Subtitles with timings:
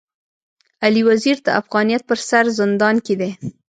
[0.83, 3.31] علي وزير د افغانيت پر سر زندان کي دی.